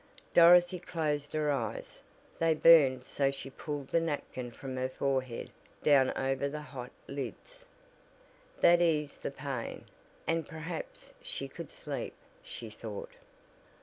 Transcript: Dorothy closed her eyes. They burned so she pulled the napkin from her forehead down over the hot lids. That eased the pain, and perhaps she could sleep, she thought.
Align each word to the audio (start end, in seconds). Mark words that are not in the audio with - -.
Dorothy 0.33 0.79
closed 0.79 1.31
her 1.33 1.51
eyes. 1.51 2.01
They 2.39 2.55
burned 2.55 3.03
so 3.05 3.29
she 3.29 3.51
pulled 3.51 3.89
the 3.89 3.99
napkin 3.99 4.49
from 4.49 4.75
her 4.75 4.89
forehead 4.89 5.51
down 5.83 6.09
over 6.17 6.49
the 6.49 6.59
hot 6.59 6.89
lids. 7.07 7.67
That 8.61 8.81
eased 8.81 9.21
the 9.21 9.29
pain, 9.29 9.85
and 10.25 10.47
perhaps 10.47 11.13
she 11.21 11.47
could 11.47 11.71
sleep, 11.71 12.15
she 12.41 12.71
thought. 12.71 13.11